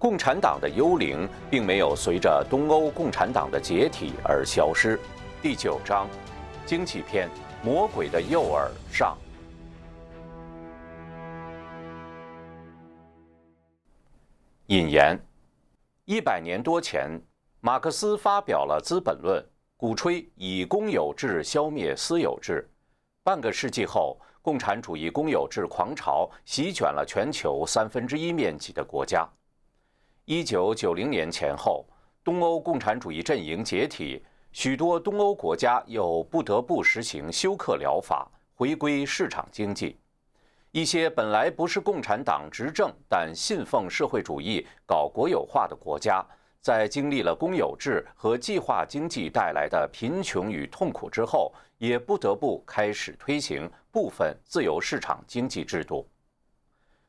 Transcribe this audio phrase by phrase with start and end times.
[0.00, 4.96] 共产党的幽灵并没有随着东欧共产党的解体而消失。
[5.42, 6.08] 第九章，
[6.64, 7.28] 惊奇篇：
[7.64, 9.18] 魔鬼的诱饵上。
[14.66, 15.18] 引言：
[16.04, 17.20] 一百年多前，
[17.60, 19.42] 马克思发表了《资本论》，
[19.76, 22.70] 鼓吹以公有制消灭私有制。
[23.24, 29.28] 半个世纪后，共产主义公有制狂潮席卷了全球三分之一面积的国家。
[30.30, 31.86] 一九九零年前后，
[32.22, 39.98] 东欧共产主义阵营解体，许多东欧国家又不得不实行休克疗法，回归市场经济。
[40.70, 46.22] 一些本来不是共产党执政但信奉社会主义、搞国有化的国家，
[46.60, 56.06] 在经历了公有制和计划经济带来的贫穷与痛苦之后，也不得不开始推行部分自由市场经济制度。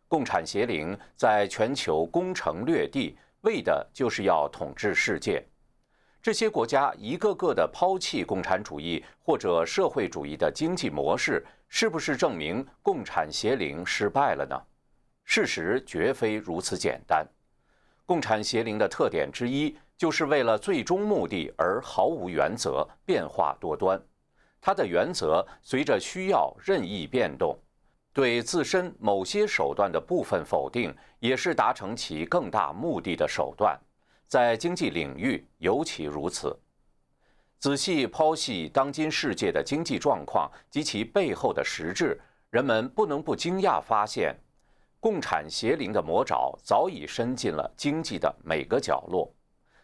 [0.10, 5.46] 共产邪灵在全球攻城略地，为的就是要统治世界。
[6.20, 14.60] 这些国家一个个的抛弃共产主义或者社会主义的经济模式，是不是证明共产邪灵失败了呢？
[15.24, 17.24] 事实绝非如此简单。
[18.04, 24.02] 共产邪灵的特点之一，就是为了最终目的而毫无原则、变化多端。
[24.60, 27.56] 它的原则随着需要任意变动。
[28.12, 33.80] 对自身某些手段的部分否定，也是达成其更大目的的手段，
[34.28, 36.58] 在经济领域尤其如此。
[37.60, 44.36] 仔细剖析当今世界的经济状况及其背后的实质，人们不能不惊讶发现，
[45.00, 49.32] 共产邪灵的魔爪早已伸进了经济的每个角落，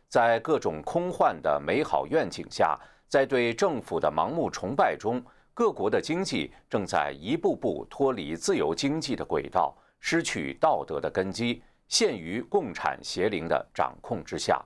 [0.08, 5.24] 在各种空幻的美好愿景下，在对政府的盲目崇拜中。
[5.56, 14.62] 各国的经济正在一步步脱离自由经济的轨道，失去道德的根基，陷于共产邪灵的掌控之下。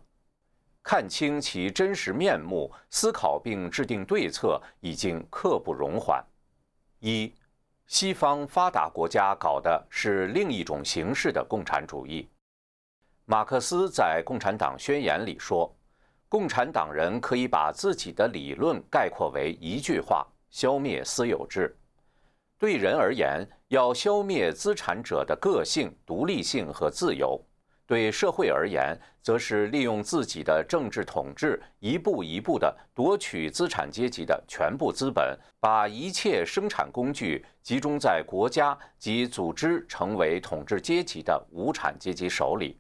[0.82, 6.26] 看清其真实面目，思考并制定对策，已经刻不容缓。
[7.02, 7.32] 一，
[7.86, 12.28] 西方发达国家搞的是另一种形式的共产主义。
[13.26, 15.72] 马克思在《共产党宣言》里说
[16.28, 21.76] ：“共产党人可以把自己的理论概括为一句话。”消灭私有制，
[22.58, 27.40] 对人而言，要消灭资产者的个性、独立性和自由；
[27.86, 42.80] 对社会而言，则是利用自己的政治统治，一步一步地夺取资产阶级的全部资本，把一切生产工具集中在国家及组织成为统治阶级的无产阶级手里。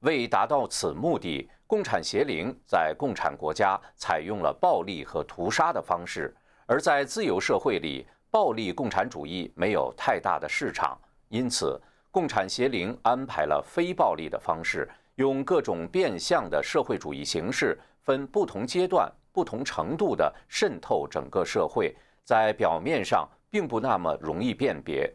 [0.00, 6.36] 为达到此目的，共产邪灵在共产国家采用了暴力和屠杀的方式。
[6.68, 11.80] 而在自由社会里，暴力共产主义没有太大的市场，因此，
[12.10, 25.10] 共产邪灵安排了非暴力的方式，用各种变相的社会主义形式，分不同阶段、不同程度的渗透整个社会，在表面上并不那么容易辨别。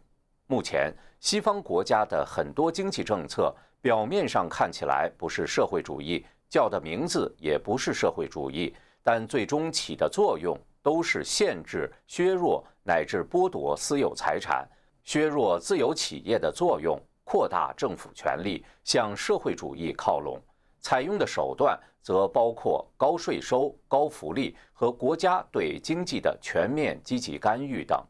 [0.47, 10.57] 目前，西方国家的很多经济政策表面上看起来不是社会主义，叫的名字也不是社会主义，但最终起的作用。
[10.83, 14.69] 都是限制、削弱乃至剥夺私有财产、
[15.03, 20.39] 削弱自由企业的作用，扩大政府权力，向社会主义靠拢。
[20.81, 28.05] 采用的手段则包括高税收、高福利和国家对经济的全面积极干预等。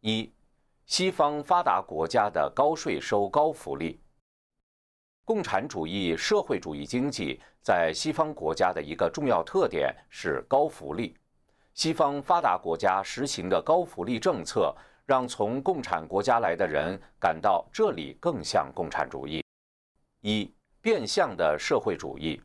[0.00, 0.30] 一、
[0.84, 3.98] 西方发达国家的高税收、高福利。
[5.24, 11.16] 共产主义社会主义经济在西方国家的一个重要特点是高福利。
[11.74, 14.74] 西方发达国家实行的高福利政策，
[15.06, 19.42] 让从共产国家来的人感到这里更像共产主义。
[20.20, 22.40] 一变相的社会主义，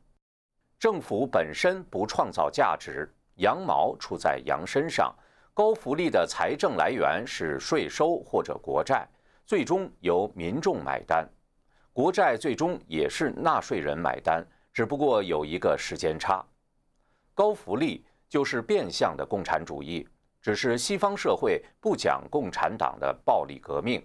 [0.79, 5.13] 政府本身不创造价值，羊毛出在羊身上。
[5.53, 9.07] 高福利的财政来源是税收或者国债，
[9.45, 11.27] 最终由民众买单。
[11.91, 16.45] 国债最终也是纳税人买单，只不过有一个时间差。
[17.33, 18.05] 高福利。
[18.29, 20.07] 就是变相的共产主义，
[20.41, 24.03] 只是西方社会不讲共产党的暴力革命。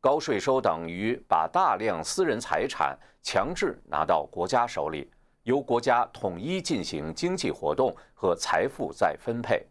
[0.00, 5.10] 高税收等于把大量私人财产强制拿到国家手里，
[5.42, 9.66] 由国家统一进行经济活动和财富再分配，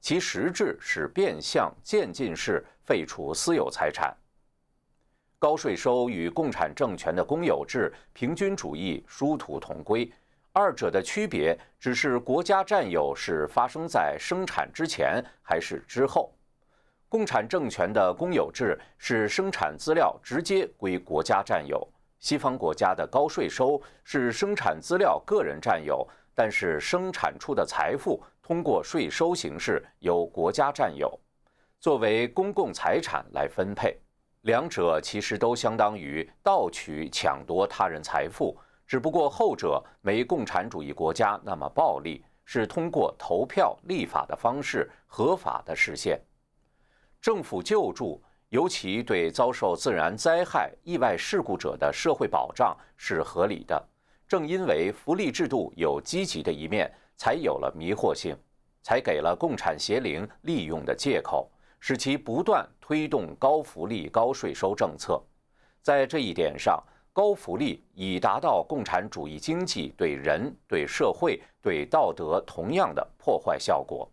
[0.00, 4.16] 其实质是变相渐进式废除私有财产。
[5.40, 10.08] 高税收与共产政权的公有制、平均主义殊途同归。
[10.52, 16.30] 二者的区别只是国家占有是发生在生产之前还是之后。
[17.08, 21.86] 共产政权的公有制是生产资料直接归国家占有，
[22.20, 31.18] 西方国家的高税收是生产资料个人占有，但是生产出的财富通过税收形式由国家占有，
[31.80, 33.98] 作为公共财产来分配。
[34.42, 38.56] 两者其实都相当于盗取、抢夺他人财富，
[38.86, 46.20] 只不过后者没共产主义国家那么暴力，是通过投票、立法的方式合法的实现。
[47.20, 53.82] 政府救助，尤其对遭受自然灾害、意外事故者的社会保障是合理的。
[54.28, 58.36] 正因为福利制度有积极的一面，才有了迷惑性，
[58.82, 61.50] 才给了共产邪灵利用的借口。
[61.84, 65.20] 使其不断推动高福利、高税收政策，
[65.82, 66.80] 在这一点上，
[67.12, 74.10] 高福利已达到共产主义经济对人、对社会、对道德同样的破坏效果。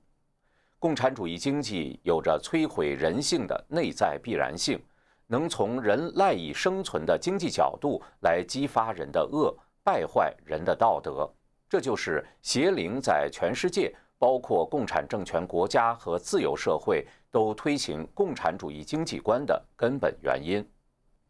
[0.78, 4.80] 共产主义经济有着摧毁人性的内在必然性，
[5.28, 11.30] 能从人赖以生存的经济角度来激发人的恶，败坏人的道德。
[11.70, 13.96] 这就是邪灵在全世界。
[14.22, 20.62] 包括共产政权国家和自由社会都推行共产主义经济观的根本原因。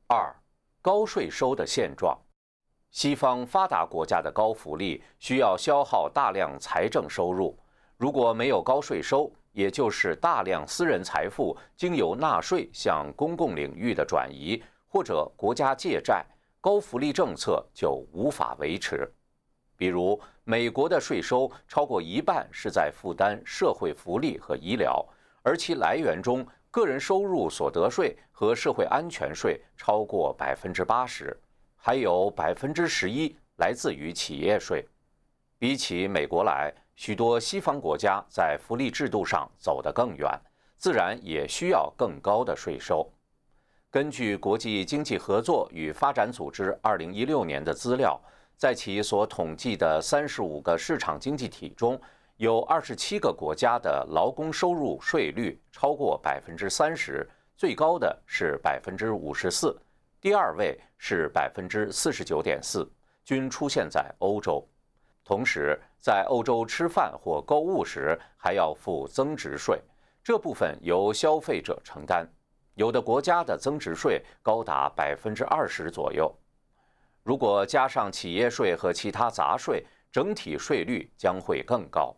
[0.07, 0.35] 二、
[0.89, 2.17] 高税收的现状。
[2.89, 7.55] 西方发达国家的高福利需要消耗大量财政收入，
[7.95, 16.25] 如果没有高税收，也就是大量私人财富经由纳税向公共领域的转移或者国家借债，
[16.59, 19.07] 高福利政策就无法维持。
[19.77, 25.07] 比如，美国的税收超过一半是在负担社会福利和医疗，
[25.43, 31.35] 而其来源中，个人收入所得税和社会安全税超过百分之八十，
[31.75, 34.87] 还有百分之十一来自于企业税。
[35.57, 40.29] 比起美国来，许多西方国家在福利制度上走得更远，
[40.77, 43.11] 自然也需要更高的税收。
[43.89, 48.19] 根据国际经济合作与发展组织二零一六年的资料。
[48.59, 51.97] 在其所统计的三十五个市场经济体中，
[52.39, 59.77] 有二十七个国家的劳工收入税率超过百分之三十，最高的是百分之五十四，
[60.21, 62.89] 第二位是百分之四十九点四，
[63.25, 64.65] 均出现在欧洲。
[65.25, 69.77] 同时，在欧洲吃饭或购物时还要付增值税，
[70.23, 72.25] 这部分由消费者承担，
[72.75, 76.33] 有的国家的增值税高达百分之二十左右。
[77.21, 82.15] 如果加上企业税和其他杂税，整体税率将会更高。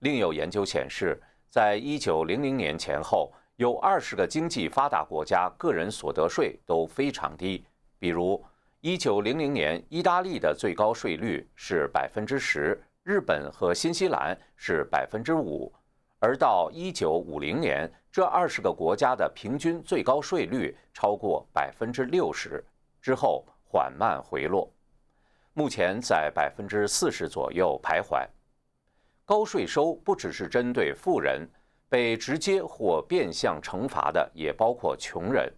[0.00, 1.18] 另有研究显示，
[1.48, 7.64] 在一九零零年前后，有二十个经济发达国家个人所得税都非常低。
[7.98, 8.44] 比如，
[8.80, 15.72] 一九零零年，意大利的最高税率是百分之十，日本和新西兰是百分之五，
[16.18, 22.62] 而到一九五零年，这二十个国家的平均最高税率超过百分之六十
[23.00, 23.44] 之后。
[23.72, 24.68] 缓慢回落，
[25.52, 28.26] 目前在百分之四十左右徘徊。
[29.30, 31.48] 高税收不只是针对富人，
[31.88, 35.48] 被直接或变相惩罚的也包括穷人。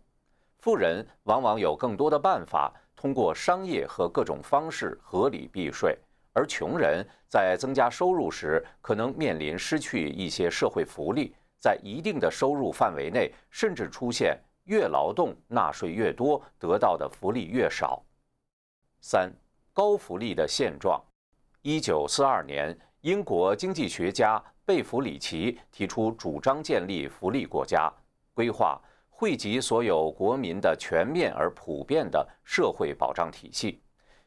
[0.59, 5.99] 富人往往有更多的办法，通过商业和各种方式合理避税，
[6.35, 14.39] 而穷人在增加收入时，可能面临失去一些社会福利，在一定的收入范围内，甚至出现。
[14.65, 18.05] 越劳动纳税越多，得到的福利越少。
[19.01, 19.33] 三、
[19.73, 21.03] 高福利的现状。
[21.63, 27.93] 一九四二年，英国经济学家贝弗里奇提出主张建立福利国家，
[28.33, 28.81] 规划
[29.11, 33.83] 惠及所有国民的全面而普遍的社会保障体系。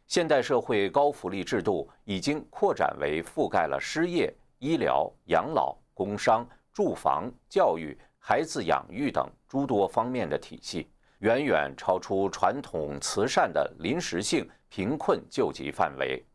[0.08, 7.98] 现代社会高福利制度已经扩展为覆盖了失业、医疗、养老、工伤、住房、教育。
[8.20, 10.90] 孩子养育等诸多方面的体系，
[11.20, 16.26] 远远超出传统慈善的临时性贫困救济范围。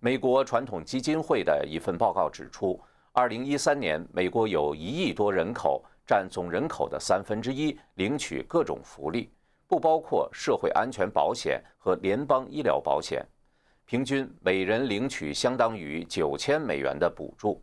[0.00, 2.80] 美国传统基金会的一份报告指出，
[3.12, 9.32] 二零一三年，美国有一亿多人口，占总人口的三分之一，领取各种福利，
[9.66, 13.26] 不包括社会安全保险和联邦医疗保险，
[13.86, 17.60] 平均每人领取相当于九千美元的补助。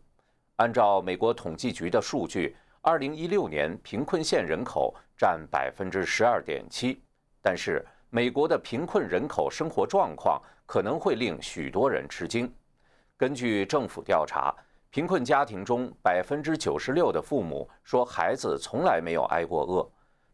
[0.56, 2.56] 按照美国统计局的数据。
[2.82, 7.02] 二零一六年，贫困县人口占百分之十二点七，
[7.42, 12.52] 但是美国的贫困人口生活状况可能会令许多人吃惊。
[13.16, 14.54] 根据政府调查，
[14.90, 19.88] 贫困家庭中百分之九十六的父母说孩子从来没有挨过饿，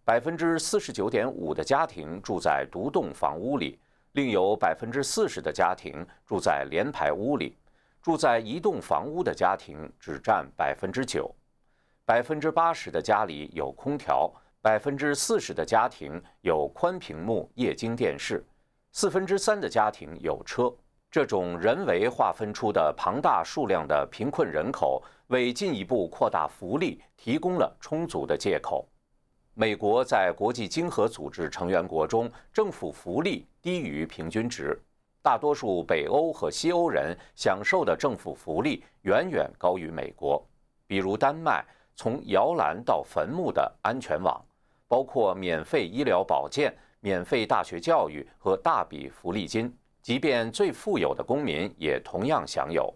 [0.05, 3.79] 百分之四十九点五的家庭住在独栋房屋里，
[4.12, 7.57] 另有百分之四十的家庭住在连排屋里，
[8.01, 11.33] 住在一栋房屋的家庭只占百分之九。
[12.05, 14.29] 百分之八十的家里有空调，
[14.61, 18.45] 百分之四十的家庭有宽屏幕液晶电视，
[18.92, 20.72] 四分之三的家庭有车。
[21.11, 28.87] 这种人为划分出的庞大数量的贫困人口，为进一步扩大福利提供了充足的借口。
[29.54, 34.78] 美国在国际经合组织成员国中，政府福利低于平均值。
[35.20, 40.42] 大多数北欧和西欧人享受的政府福利远远高于美国。
[40.87, 44.42] 比如丹麦，从摇篮到坟墓的安全网，
[44.88, 49.71] 包括免费医疗保健、免费大学教育和大笔福利金。
[50.00, 52.92] 即便最富有的公民也同样享有。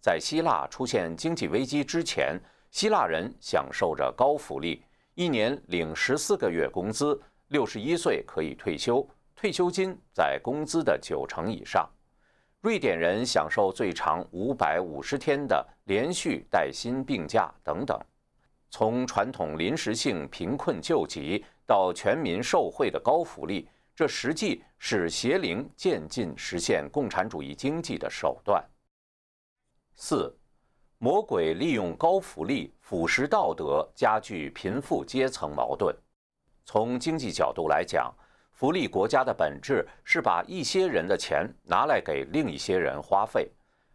[0.00, 4.82] 在希腊出现经济危机之前，希腊人享受着高福利，
[5.14, 11.88] 一年领十四个月工资，六十一岁可以退休，退休金在工资的九成以上。
[12.60, 17.96] 瑞典人享受最长五百五十天的连续带薪病假等等。
[18.70, 23.68] 从传统临时性贫困救济到全民受惠的高福利。
[23.94, 28.64] 这实际是邪灵渐进实现共产主义经济的手段。
[29.96, 30.34] 四，
[30.96, 35.94] 魔鬼利用高福利腐蚀道德，加剧贫富阶层矛盾。
[36.64, 38.14] 从经济角度来讲，
[38.52, 43.50] 福利国家的本质是把一些人的钱拿来给另一些人花费。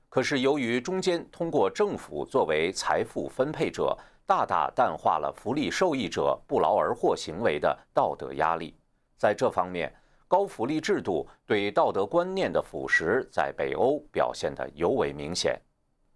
[0.10, 8.76] 可是由于中间通过政府作为财富分配者，大大淡化了福利受益者不劳而获行为的道德压力。
[9.18, 9.94] 在这方面，
[10.28, 15.60] 高福利制度对道德观念的腐蚀在北欧表现得尤为明显。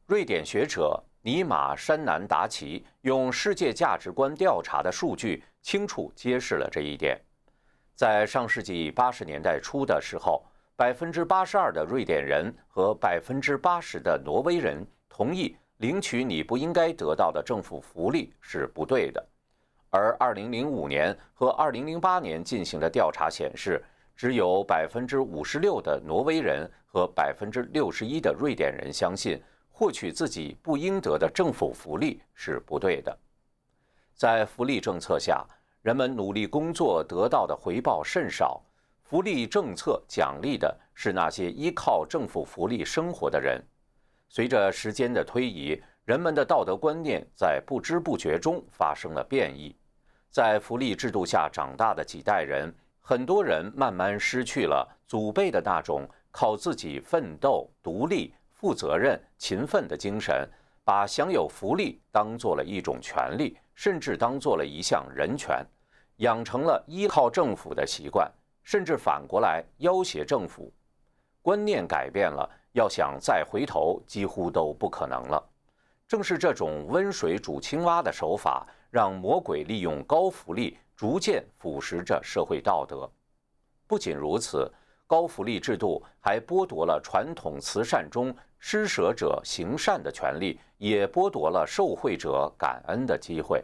[0.06, 7.20] 瑞典学者尼玛山南达奇用世界价值观调查的数据清楚揭示了这一点。
[7.94, 10.46] 在上世纪八十年代初的时候，
[10.76, 19.26] 百分之八十二的瑞典人和百分之八十的挪威人同意领取你不应该得到的政府福利是不对的。
[19.90, 23.84] 而二零零五年和二零零八年进行的调查显示，
[24.16, 33.18] 只有百分之五十六的挪威人和百分之六十一的瑞典人相信获取自己不应得的政府福利是不对的。
[34.14, 35.46] 在福利政策下，
[35.84, 38.62] 人们努力工作得到的回报甚少。
[39.04, 43.64] 福利政策奖励的是那些依靠政府福利生活的人。
[44.30, 49.76] 随着时间的推移，人们的道德观念在不知不觉中发生了变异。
[50.30, 60.48] 在福利制度下长大的几代人，很多人慢慢失去了祖辈的那种靠自己奋斗、独立、负责任、勤奋的精神，
[60.84, 65.66] 把享有福利当做了一种权利，甚至当做了一项人权，
[66.18, 68.30] 养成了依靠政府的习惯，
[68.62, 70.72] 甚至反过来要挟政府。
[71.42, 75.44] 观念改变了，要想再回头，几乎都不可能了。
[76.08, 83.10] 正是这种温水煮青蛙的手法，让魔鬼利用高福利逐渐腐蚀着社会道德。
[83.88, 84.72] 不仅如此，
[85.08, 93.64] 高福利制度还剥夺了传统慈善中施舍者行善的权利，也剥夺了受惠者感恩的机会。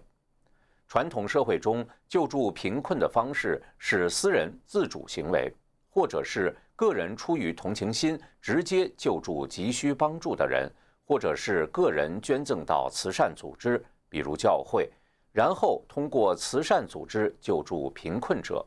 [0.88, 5.54] 传统社会中，救助贫困的方式是私人自主行为，
[5.92, 10.72] 或者是个人出于同情心直接救助急需帮助的人。
[11.06, 14.90] 或者是个人捐赠到慈善组织，比如教会，
[15.34, 18.66] 然后通过慈善组织救助贫困者。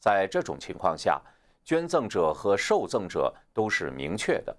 [0.00, 1.22] 在这种情况下，
[1.64, 4.54] 捐赠者和受赠者都是明确的。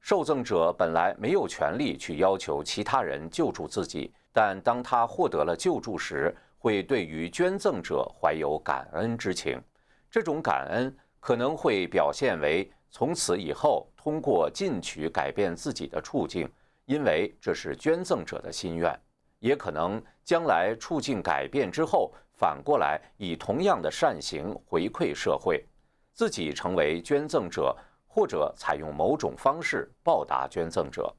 [0.00, 9.62] 受赠者本来没有权利去要求其他人救助自己，但当他获得了救助时，会对于捐赠者怀有感恩之情。
[10.10, 16.50] 这种感恩可能会表现为从此以后通过进取改变自己的处境。
[16.84, 18.92] 因为这是捐赠者的心愿，
[19.38, 25.64] 也可能将来处境改变之后，反过来以同样的善行回馈社会，
[26.12, 27.74] 自己成为捐赠者，
[28.08, 31.14] 或者采用某种方式报答捐赠者。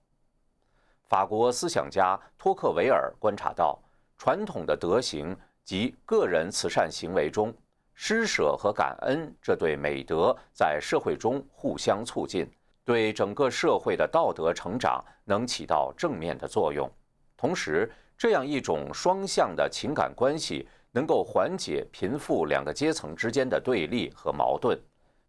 [1.08, 3.82] 法国思想家托克维尔观察到，
[4.18, 7.56] 传统的德行及个人慈善行为中，
[7.94, 12.50] 施舍和感恩这对美德在社会中互相促进。
[12.86, 16.92] 对整个社会的道德成长能起到正面的作用，
[17.38, 24.78] 同时，这样一种双向的情感关系能够缓解贫富两个阶层之间的对立和矛盾，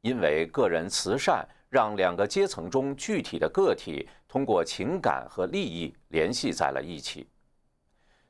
[0.00, 7.28] 因为个人慈善让两个阶层中具体的个体通过情感和利益联系在了一起。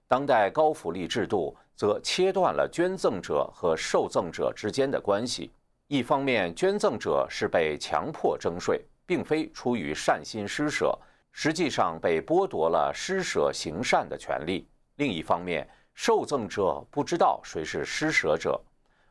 [0.07, 5.53] 当代高福利制度则切断了捐赠者和受赠者之间的关系，
[5.89, 8.85] 一方面，捐赠者是被强迫征税。
[9.07, 10.99] 并非出于善心施舍，
[11.31, 14.67] 实际上被剥夺了施舍行善的权利。
[14.97, 18.59] 另一方面，受赠者不知道谁是施舍者，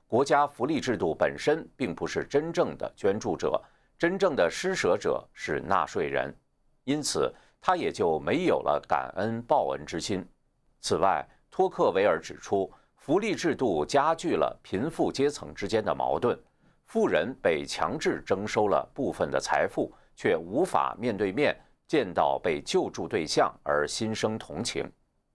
[0.07, 3.61] 国家福利制度本身并不是真正的捐助者，
[3.97, 6.35] 真正的施舍者是纳税人，
[6.85, 10.25] 因此他也就没有了感恩报恩之心。
[10.79, 16.35] 此外，托克维尔指出，福利制度加剧了贫富阶层之间的矛盾，
[16.87, 21.55] 富人被强制征收了部分的财富，却无法面对面
[21.87, 24.91] 见到被救助对象而心生同情。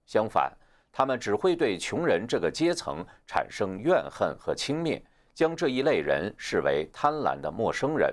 [0.06, 0.52] 相反，
[0.90, 5.00] 他们只会对穷人这个阶层产生怨恨和轻蔑，
[5.34, 8.12] 将这一类人视为贪婪的陌生人。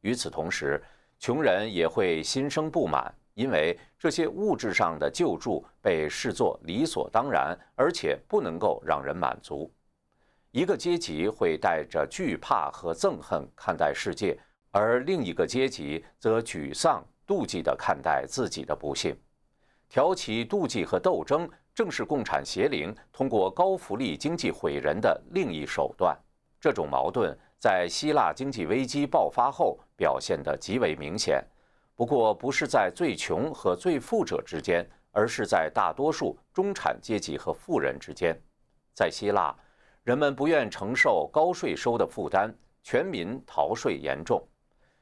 [0.00, 0.82] 与此同时，
[1.18, 9.72] 穷人也会心生不满，因为这些物质上的救助被视作理所当然，而且不能够让人满足。
[10.50, 14.36] 一个阶级会带着惧怕和憎恨看待世界，
[14.72, 19.16] 而另一个阶级则沮丧、妒忌地看待自己的不幸。
[19.88, 21.48] 挑起妒忌和斗争。
[21.78, 26.18] 正是共产邪灵通过高福利经济毁人的另一手段。
[26.60, 31.40] 这种矛盾在希腊经济危机爆发后表现得极为明显。
[31.98, 38.40] 不过，不是在最穷和最富者之间，而是在大多数中产阶级和富人之间。
[38.94, 39.52] 在希腊，
[40.04, 44.40] 人们不愿承受高税收的负担，全民逃税严重。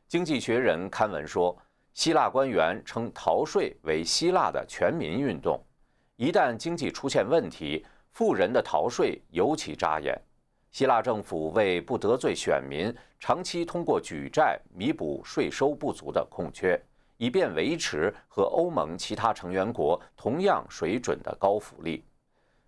[0.08, 1.54] 经济学人刊文说，
[1.92, 5.62] 希腊官员称逃税为希腊的全民运动。
[6.16, 10.18] 一旦经济出现问题，富人的逃税尤其扎眼。
[10.76, 16.78] 希腊政府为不得罪选民，长期通过举债弥补税收不足的空缺，
[17.16, 22.04] 以便维持和欧盟其他成员国同样水准的高福利。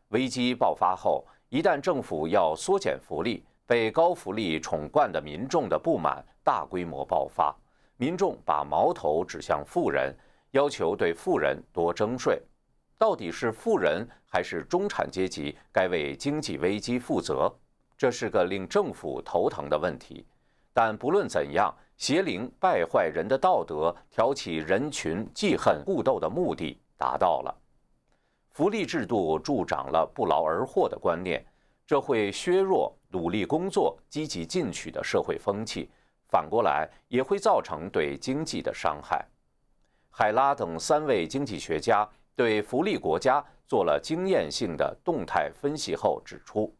[0.08, 7.54] 危机爆发后，一旦政府要缩减福利，被高福利宠惯的民众的不满大规模爆发，
[7.98, 10.16] 民众把矛头指向富人，
[10.52, 12.40] 要求对富人多征税。
[12.96, 17.54] 到底是富人还是中产阶级该为经济危机负责？
[17.98, 20.24] 这是个令政府头疼的问题。
[20.72, 27.54] 但不论怎样，邪灵败坏人的道德，挑起人群记恨互斗的目的达到了。
[28.52, 31.44] 福利制度助长了不劳而获的观念，
[31.84, 35.90] 这会削弱努力工作、积极进取的社会风气。
[36.28, 39.26] 反过来，也会造成对经济的伤害。
[40.10, 42.08] 海拉等三位经济学家。
[42.36, 46.72] 对福利国家做了经验性的动态分析后指出，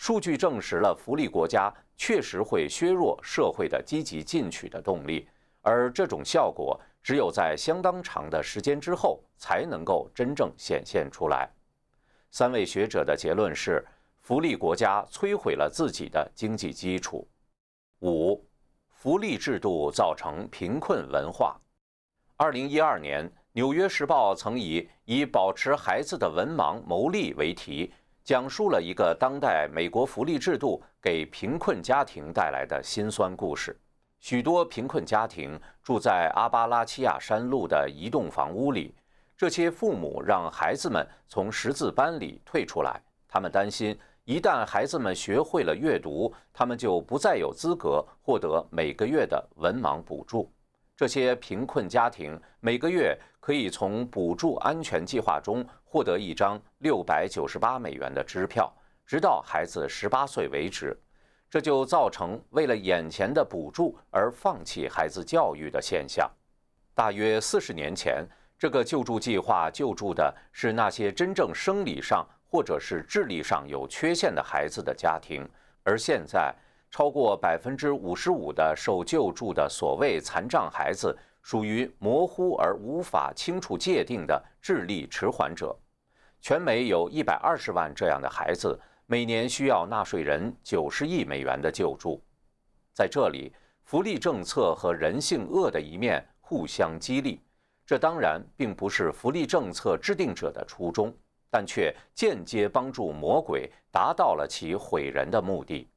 [0.00, 5.28] 数据证实了福利国家确实会削弱社会的积极进取的动力，
[5.60, 11.50] 而这种效果只有在相当长的时间之后才能够真正显现出来。
[12.30, 13.86] 三位学者的结论是，
[14.22, 17.28] 福利国家摧毁了自己的经济基础。
[18.00, 18.42] 五，
[18.88, 21.60] 福利制度造成贫困文化。
[22.38, 23.30] 二零一二年。
[23.52, 27.92] 《纽约时报》曾以“以保持孩子的文盲牟利”为题，
[28.30, 33.76] 讲述了一个当代美国福利制度给贫困家庭带来的辛酸故事。
[34.20, 38.94] 许多贫困家庭住在阿巴拉契亚山路的移动房屋里，
[39.36, 50.48] 这些父母让孩子们从识字班里退出来，他们担心一旦孩子们学会了阅读，他们就不再有资格获得每个月的文盲补助。
[51.00, 58.70] 这些贫困家庭每个月可以从补助安全计划中获得一张六百九十八美元的支票，
[59.06, 60.94] 直到孩子十八岁为止。
[61.48, 66.30] 这就造成为了眼前的补助而放弃孩子教育的现象。
[66.94, 68.22] 大约四十年前，
[68.58, 75.48] 这个救助计划救助的是那些真正生理上或者是智力上有缺陷的孩子的家庭，
[75.82, 76.54] 而现在。
[76.90, 85.74] 超过百分之五十五的受救助的所谓残障孩子属于模糊而无法清楚界定的智力迟缓者。
[86.40, 92.20] 全美有一百二十万这样的孩子，每年需要纳税人九十亿美元的救助。
[92.92, 97.40] 在这里，福利政策和人性恶的一面互相激励。
[97.86, 101.14] 这当然并不是福利政策制定者的初衷，
[101.50, 105.88] 但却间接帮助魔鬼达到了其毁人的目的。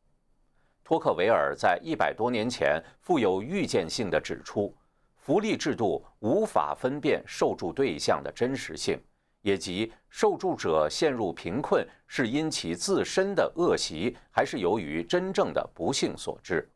[0.93, 4.71] 托克维尔在一百多年前富有预见性地指出，
[5.15, 9.01] 福利制度无法分辨受助对象的真实性，
[9.41, 16.69] 也即受助者陷入贫困是因其自身的恶习，还是由于真正的不幸所致，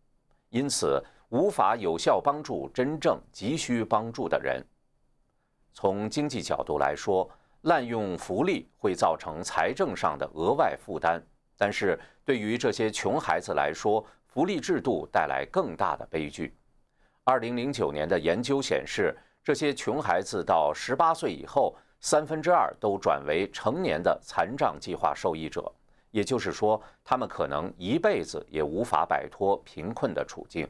[0.49, 0.99] 因此
[1.29, 4.65] 无法有效帮助真正急需帮助的人。
[5.73, 7.29] 从经济角度来说，
[7.61, 11.23] 滥用福利会造成财政上的额外负担。
[11.57, 16.55] 但是对于这些穷孩子来说，福利制度带来更大的悲剧。
[17.23, 25.69] 二零零九年的研究显示，这些穷孩子到十八岁以后，三分之二都转为成年的残障计划受益者，
[26.11, 30.67] 也就是说，他们可能一辈子也无法摆脱贫困的处境。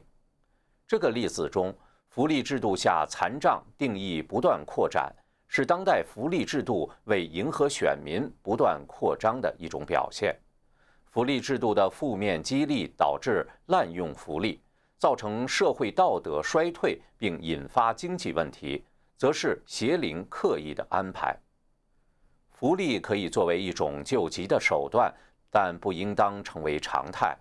[0.86, 1.72] 这个例子中，
[2.08, 5.14] 福利制度下残障定义不断扩展，
[5.46, 10.34] 是当代福利制度为迎合选民不断扩张的一种表现。
[11.18, 14.60] 福利制度的负面激励导致滥用福利，
[14.98, 18.84] 造成社会道德衰退，并引发经济问题，
[19.16, 21.36] 则是邪灵刻意的安排。
[22.52, 25.12] 福利可以作为一种救急的手段。
[25.50, 27.36] 但不应当成为常态。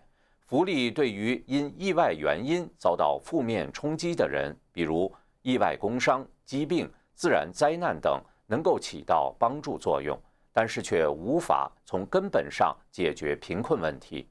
[0.47, 5.13] 福利对于因意外原因遭到负面冲击的人，比如
[5.43, 10.19] 意外工伤、疾病、自然灾难等，能够起到帮助作用，
[10.57, 14.27] 但是却无法从根本上解决贫困问题。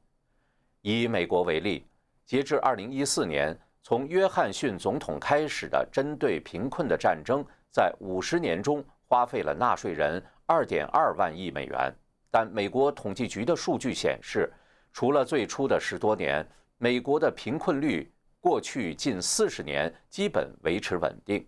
[0.83, 1.87] 以美国为例，
[2.25, 11.95] 截至2014年，从约翰逊总统开始的针对贫困的战争，在50年中花费了纳税人2.2万亿美元。
[12.29, 14.53] 但美国统计局的数据显示，
[14.93, 16.45] 除了最初的十多年，
[16.79, 21.47] 美国的贫困率过去近四十年基本维持稳定，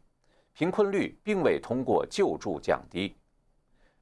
[0.53, 3.17] 贫困率并未通过救助降低。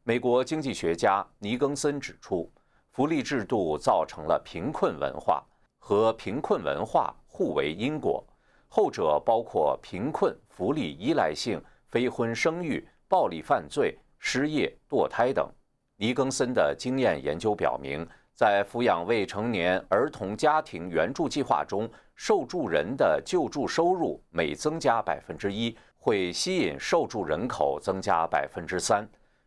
[0.08, 2.48] 美国经济学家尼更森指出，
[2.92, 5.44] 福利制度造成了贫困文化，
[5.80, 8.24] 和贫困文化互为因果，
[8.68, 15.50] 后者包括贫困、福利依赖性、非婚生育、暴力犯罪、失业、堕胎等。
[15.96, 29.04] 尼更森的经验研究表明，在抚养未成年儿童家庭援助计划中，受助人的救助收入每增加百分之一，会吸引受助人口增加百分之三，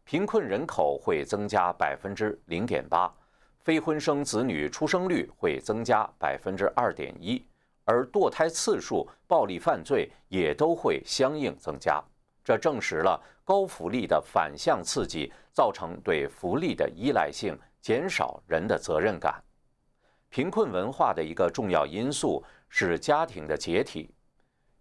[0.09, 3.13] 贫困人口会增加百分之零点八，
[3.59, 7.45] 非婚生子女出生率会增加百分之二点一，
[7.85, 12.03] 而堕胎次数、暴力犯罪也都会相应增加。
[12.43, 19.39] 这证实了高福利的反向刺激造成对福利的依赖性，减少人的责任感。
[20.29, 24.09] 贫困文化的一个重要因素是家庭的解体。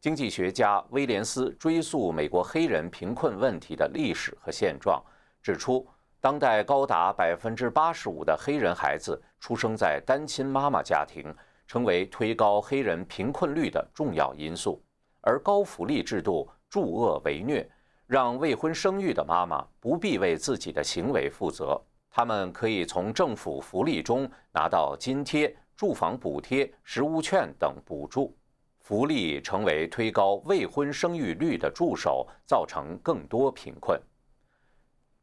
[0.01, 5.05] 经济学家威廉斯追溯美国黑人贫困问题的历史和现状，
[5.49, 5.89] 指出，
[6.21, 11.35] 当代高达百分之八十五的黑人孩子出生在单亲妈妈家庭，
[11.67, 14.79] 成为推高黑人贫困率的重要因素，
[15.23, 16.47] 而高福利制度。
[16.69, 17.67] 助恶为虐，
[18.07, 21.81] 让未婚生育的妈妈不必为自己的行为负责。
[22.11, 28.37] 他们可以从政府福利中拿到津贴、住房补贴、食物券等补助，
[28.81, 33.99] 福利成为推高未婚生育率的助手，造成更多贫困。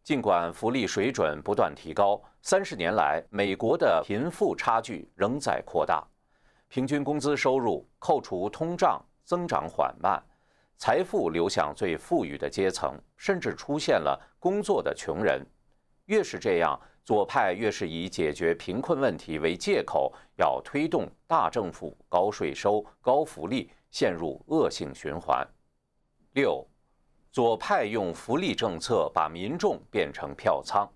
[0.05, 6.07] 尽管福利水准不断提高，三十年来美国的贫富差距仍在扩大，
[6.67, 10.23] 平均工资收入扣除通胀增长缓慢。
[10.77, 15.43] 财富流向最富裕的阶层，甚至出现了工作的穷人。
[16.05, 25.43] 越是这样，左派越是以解决贫困问题为借口，要推动大政府、高税收、高福利，陷入恶性循环。
[26.33, 26.63] 六，
[27.35, 30.89] 左派用福利政策把民众变成票仓。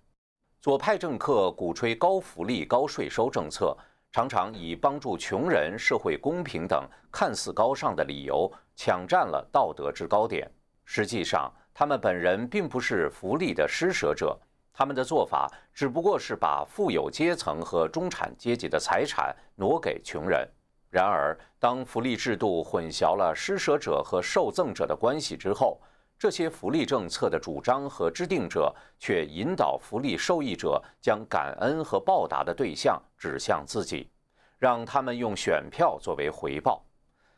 [0.61, 3.77] 左派政客鼓吹高福利、高税收政策。
[4.13, 10.49] 常常以帮助穷人、社会公平等看似高尚的理由抢占了道德制高点。
[10.85, 14.39] 实际上，他们本人并不是福利的施舍者，
[14.71, 20.47] 他们的做法只不过是把富有阶层和中产阶级的财产挪给穷人。
[20.89, 25.79] 然而，当福利制度混淆了施舍者和受赠者的关系之后，
[26.19, 34.11] 这些福利政策的主张和制定者却引导福利受益者将感恩和报答的对象指向自己，
[34.57, 36.83] 让他们用选票作为回报，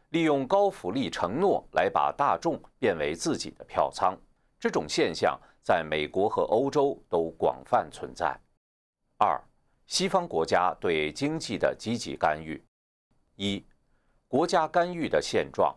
[0.09, 4.17] 利用高福利承诺来把大众变为自己的票仓。
[4.59, 8.35] 这种现象在美国和欧洲都广泛存在。
[9.19, 9.39] 二、
[9.85, 12.59] 西方国家对经济的积极干预。
[13.35, 13.63] 一、
[14.27, 15.71] 国家干预的现状。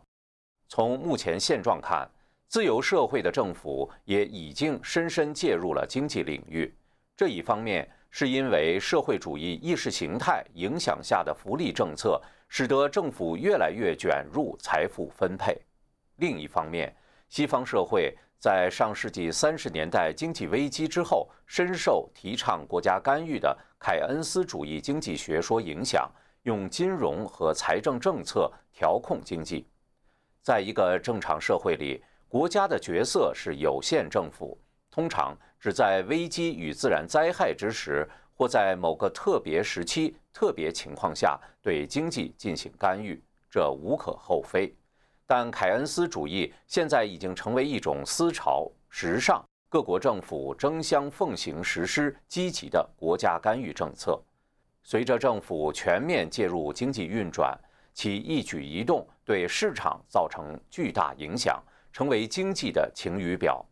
[0.68, 2.10] 从目前现状看。
[2.48, 6.72] 自由社会的政府也已经深深介入了经济领域。
[7.16, 15.54] 这一方面是因为社会主义意识形态影响下的福利政策，使得政府越来越卷入财富分配；
[16.16, 16.94] 另一方面，
[17.28, 26.08] 西方社会在上世纪三十年代经济危机之后，深受提倡国家干预的凯恩斯主义经济学说影响，
[26.42, 29.66] 用金融和财政政策调控经济。
[30.42, 32.04] 在一个正常社会里，
[32.34, 34.58] 国家的角色是有限政府，
[34.90, 44.74] 通常只在危机与自然灾害之时，或在某个特别时期、特别情况下对经济进行干预，这无可厚非。
[45.24, 54.20] 但凯恩斯主义现在已经成为一种思潮、时尚，各国政府争相奉行实施积极的国家干预政策。
[54.82, 57.56] 随着政府全面介入经济运转，
[57.92, 61.62] 其一举一动对市场造成巨大影响，
[61.94, 63.64] 成为经济的晴雨表。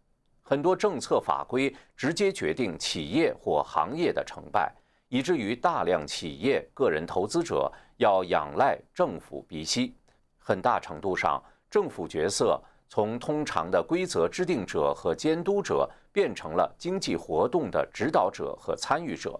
[0.43, 4.73] 很多政策法规直接决定企业或行业的成败，
[5.09, 9.97] 以至于大量企业、个人投资者要仰赖政府鼻息。
[10.39, 19.33] 很大程度上，政府角色从通常的规则制定者和监督者，变成了经济活动的指导者和参与者；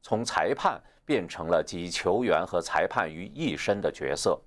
[0.00, 4.40] 从裁判变成了集球员和裁判于一身的角色。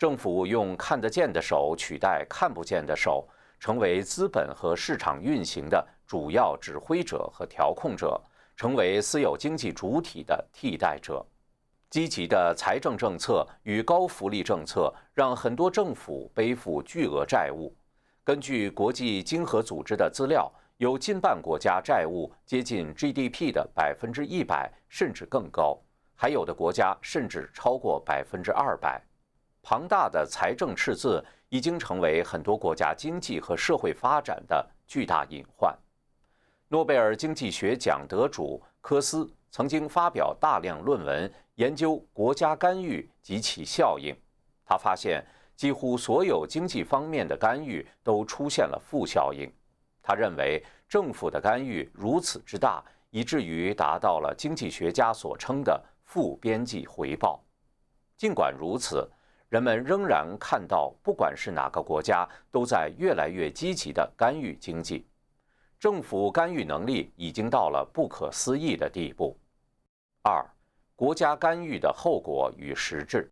[0.00, 3.28] 政府用看得见的手取代看不见的手。
[3.58, 8.18] 成为资本和市场运行的主要指挥者和调控者，
[8.56, 11.22] 成为私有经济主体的替代者。
[11.90, 17.76] 积极的财政政策与高福利政策让很多政府背负巨额债务。
[18.24, 25.78] 根据国际经合组织的资料，有近半国家债务接近 GDP 的百分之一百，甚至更高；
[26.14, 28.98] 还有的国家甚至超过百分之二百。
[29.62, 31.24] 庞大的财政赤字。
[31.52, 35.76] 已经成为很多国家经济和社会发展的巨大隐患。
[36.68, 44.16] 诺贝尔经济学奖得主科斯曾经发表大量论文研究国家干预及其效应。
[44.64, 49.52] 他发现，几乎所有经济方面的干预都出现了负效应。
[50.00, 57.42] 他认为，政府的干预如此之大，以至于达到了经济学家所称的负边际回报。
[58.16, 59.10] 尽管如此，
[59.50, 65.04] 人们仍然看到，不管是哪个国家，都在越来越积极地干预经济，
[65.76, 69.36] 政府干预能力已经到了不可思议的地步。
[70.22, 70.48] 二、
[70.94, 73.28] 国家干预的后果与实质，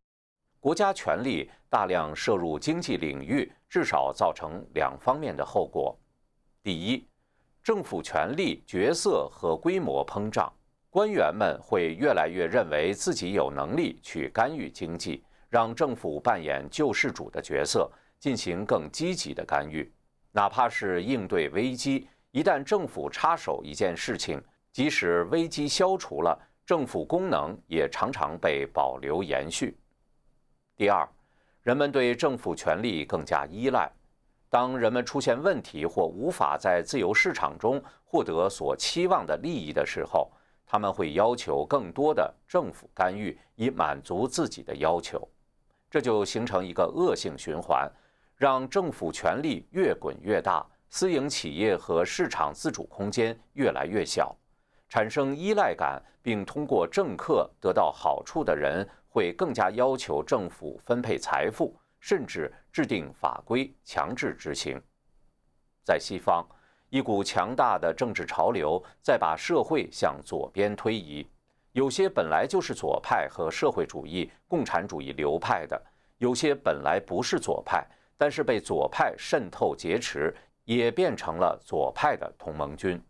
[0.58, 5.96] 国家权力大量摄入经济领域，至少造成两方面的后果：
[6.64, 7.06] 第一，
[7.62, 10.52] 政府权力、角色和规模膨胀，
[10.90, 15.22] 官员们会越来越认为自己有能力去干预经济。
[15.48, 19.90] 让政府扮演救世主的角色，进行更积极的干预，
[20.32, 22.08] 哪怕是应对危机。
[22.30, 29.78] 一旦政府插手一件事情，即使危机消除了，政府功能也常常被保留延续。
[30.76, 31.08] 第二，
[31.62, 33.90] 人们对政府权力更加依赖。
[34.50, 40.30] 当人们出现问题或无法在自由市场中获得所期望的利益的时候，
[40.66, 45.26] 他们会要求更多的政府干预，以满足自己的要求。
[45.90, 47.90] 这就形成一个恶性循环，
[48.36, 54.36] 让政府权力越滚越大，私营企业和市场自主空间越来越小，
[54.88, 64.80] 产生依赖感，并通过政客得到好处的人会更加要求政府分配财富，甚至制定法规强制执行。
[65.82, 66.46] 在西方，
[66.90, 71.26] 一股强大的政治潮流在把社会向左边推移。
[71.78, 75.80] 有些本来就是左派和社会主义、共产主义流派的，
[76.16, 77.86] 有些本来不是左派，
[78.16, 83.00] 但是被左派渗透劫持，也变成了左派的同盟军。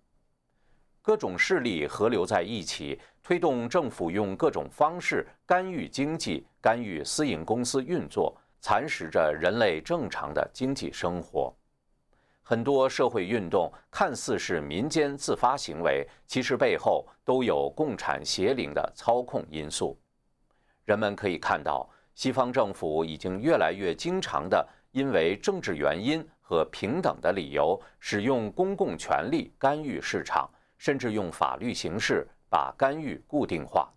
[1.01, 11.51] 各种势力合流在一起，推动政府用各种方式干预经济、干预私营公司运作，蚕食着人类正常的经济生活。
[12.51, 20.01] 很多社会运动看似是民间自发行为，其实背后都有共产邪灵的操控因素。
[20.87, 33.93] 人们可以看到，西方政府已经越来越经常的因为政治原因和平等的理由，使用公共权力干预市场，甚至用法律形式把干预固定化。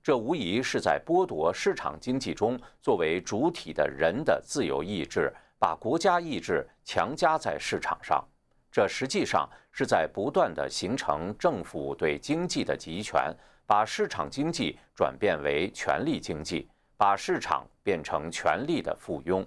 [0.00, 5.34] 这无疑是在剥夺市场经济中作为主体的人的自由意志。
[5.58, 8.22] 把国家意志强加在市场上，
[8.70, 13.34] 这实际上是在不断的形成政府对经济的集权，
[13.66, 19.46] 把市场经济转变为权力经济，把市场变成权力的附庸。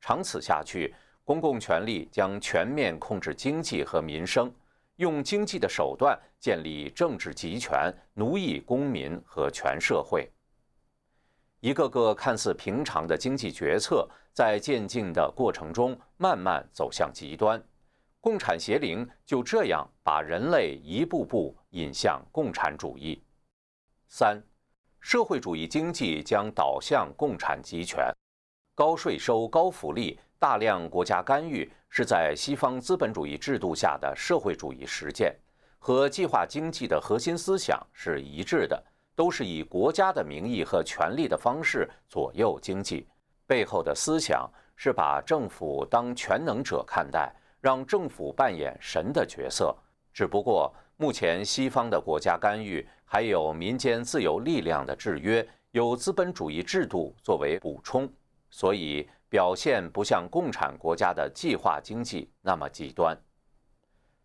[0.00, 4.52] 长此下去，公共权力将全面控制经济和民生，
[4.96, 10.28] 用经济的手段建立政治集权，奴役公民和全社会。
[11.62, 17.62] 一个个看似平常的经济决策，在渐进的过程中慢慢走向极端，
[18.20, 23.22] 共产邪灵就这样把人类一步步引向共产主义。
[24.08, 24.42] 三，
[24.98, 28.12] 社会主义经济将导向共产集权，
[28.74, 35.32] 高税收、高福利、大量国家干预，是在西方资本主义制度下的社会主义实践，
[35.78, 38.84] 和计划经济的核心思想是一致的。
[39.14, 43.06] 都是以国家的名义和权力的方式左右经济，
[43.46, 49.76] 背后的思想是把政府当全能者看待，让政府扮演神的角色，
[50.12, 58.10] 只不过目前西方的国家干预，还有民间自由力量的制约，有资本主义制度作为补充，
[58.50, 63.16] 所以表现不像共产国家的计划经济那么极端。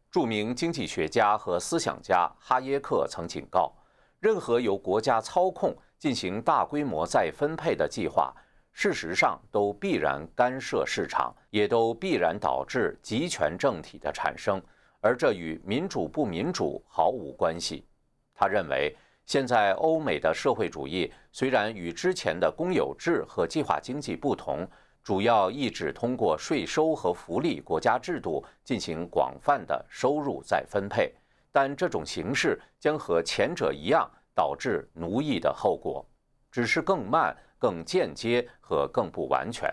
[0.09, 3.73] 著名经济学家和思想家哈耶克曾警告：
[4.19, 8.33] 任何由国家操控进行大规模再分配的计划，
[8.71, 14.61] 事实上都必然干涉市场，也都必然导致集权政体的产生。
[14.99, 17.85] 而这与民主不民主毫无关系。
[18.33, 24.67] 他认为，现在欧美的社会主义虽然与之前的公有制和计划经济不同，
[25.03, 31.13] 主要意指通过税收和福利国家制度进行广泛的收入再分配，
[31.59, 36.07] 但这种形式将和前者一样导致奴役的后果，
[36.51, 39.67] 只是更慢、更间接和更不完全。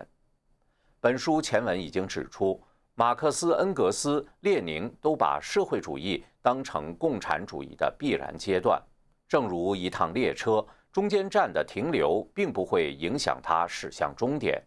[0.99, 2.59] 本书前文已经指出。
[2.95, 8.81] 马克思、恩格斯、列宁都把社会主义当成共产主义的必然阶段，
[9.29, 14.63] 正如一趟列车中间站的停留并不会影响它驶向终点。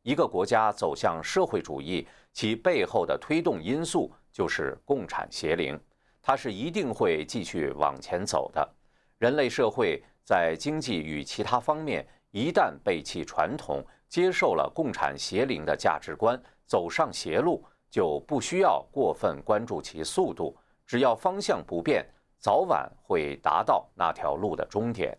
[0.00, 5.78] 一个国家走向社会主义，其背后的推动因素就是共产邪灵，
[6.22, 8.66] 它是一定会继续往前走的。
[9.18, 17.62] 人类社会在经济与其他方面一旦背弃传统，接受了共产邪灵的价值观，走上邪路。
[17.90, 20.56] 就不需要过分关注其速度，
[20.86, 22.02] 只要方向不变，
[22.38, 25.14] 早晚会达到那条路的终点。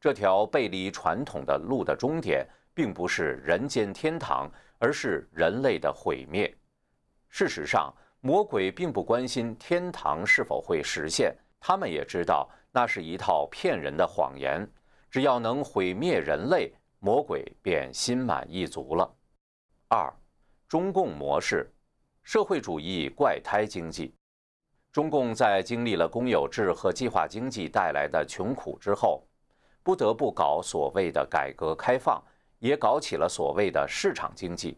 [0.00, 6.50] 这条背离传统的路的终点，并不是人间天堂，而是人类的毁灭。
[7.28, 14.68] 事实上，魔鬼并不关心天堂是否会实现，他们也知道那是一套骗人的谎言。
[15.10, 19.08] 只要能毁灭人类，魔鬼便心满意足了。
[19.88, 20.12] 二，
[20.68, 21.72] 中共模式。
[22.22, 24.12] 社会主义怪胎经济，
[24.90, 29.24] 中共在经历了公有制和计划经济带来的穷苦之后，
[29.84, 32.20] 不得不搞所谓的改革开放，
[32.58, 34.76] 也搞起了所谓的市场经济。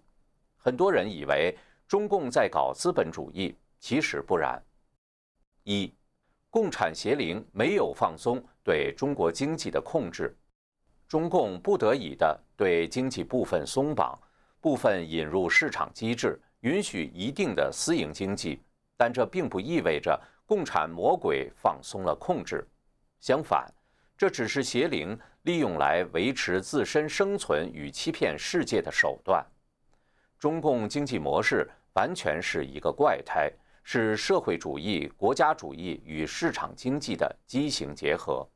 [0.59, 1.57] 很多人以为
[1.89, 4.63] 中共在搞资本主义，其实不然。
[5.65, 5.93] 一，
[6.51, 10.37] 共产邪灵没有放松对中国经济的控制，
[11.09, 14.21] 中共不得已的对经济部分松绑，
[14.61, 16.39] 部分引入市场机制。
[16.63, 18.61] 允许一定的私营经济，
[18.97, 22.67] 但这并不意味着共产魔鬼放松了控制。
[23.21, 23.73] 相反，
[24.17, 29.47] 这只是邪灵利用来维持自身生存与欺骗世界的手段。
[30.37, 33.51] 中共经济模式完全是一个怪胎，
[33.83, 38.47] 是社会主义、国家主义与市场经济的畸形结合。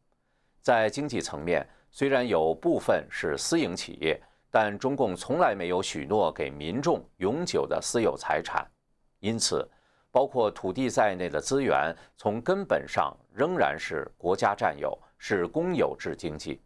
[0.61, 4.21] 在经济层面，虽然有部分是私营企业。
[4.55, 8.71] 但中共从来没有许诺给民众永久的私有财产，
[9.19, 9.67] 因此，
[10.11, 16.61] 包括土地在内的资源从根本上仍然是国家占有，是公有制经济。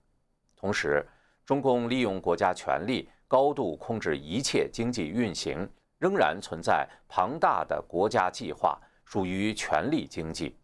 [0.56, 1.06] 同时，
[1.44, 10.56] 中共利用国家权力高度控制一切经济运行，仍然存在庞大的国家计划，属于权力经济。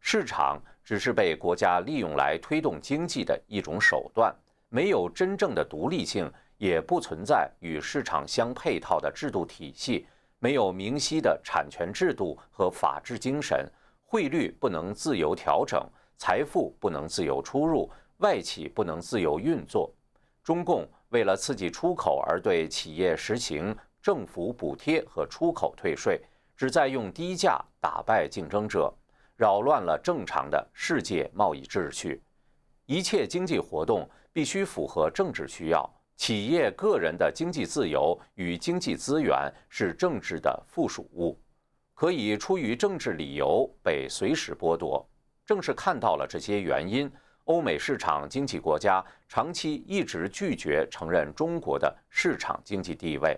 [0.00, 4.34] 市场只是被国家利用来推动经济的一种手段，
[4.68, 6.32] 没有真正的独立性。
[6.58, 10.06] 也不存在与市场相配套的制度体系，
[10.38, 13.70] 没有明晰的产权制度和法治精神，
[14.02, 15.86] 汇率不能自由调整，
[16.16, 19.92] 财富不能自由出入，外企不能自由运作。
[20.42, 23.76] 中共为了刺激出口而对企业实行
[24.06, 26.22] 政府补贴和出口退税，
[26.56, 28.94] 旨在用低价打败竞争者，
[29.34, 32.22] 扰乱了正常的世界贸易秩序。
[32.84, 35.92] 一切经济活动必须符合政治需要。
[36.14, 41.36] 企业、个人的经济自由与经济资源是政治的附属物，
[41.92, 45.04] 可以出于政治理由被随时剥夺。
[45.44, 47.10] 正是看到了这些原因，
[47.46, 53.36] 欧美市场经济国家长期一直拒绝承认中国的市场经济地位。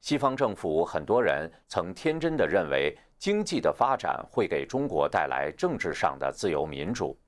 [0.00, 7.18] 西方政府很多人曾天真的认为，经济的发展会给中国带来政治上的自由民主。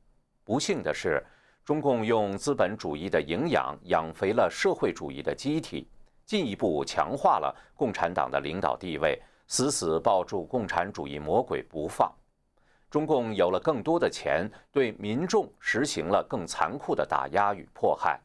[0.45, 1.25] 不幸的是。
[1.65, 5.89] 中共用资本主义的营养养肥了社会主义的机体，
[6.27, 9.17] 进一步强化了共产党的领导地位，
[9.47, 12.13] 死死抱住共产主义魔鬼不放。
[12.91, 18.21] 中共有了更多的钱，对民众实行了更残酷的打压与迫害。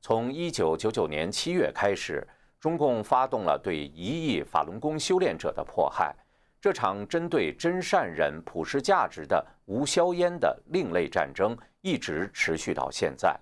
[0.00, 2.26] 从1999年7月开始，
[2.64, 6.16] 中共发动了对一亿法轮功修炼者的迫害。
[6.62, 13.38] 这场针对真善忍普世价值的无硝烟的另类战争一直持续到现在。